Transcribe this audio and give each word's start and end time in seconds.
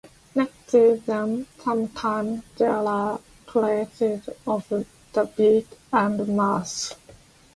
Next 0.33 0.71
to 0.71 0.97
them 1.05 1.45
sometimes 1.63 2.41
there 2.57 2.71
are 2.71 3.19
traces 3.45 4.27
of 4.47 4.67
the 5.13 5.25
beak 5.37 5.67
and 5.93 6.35
mouth. 6.35 6.95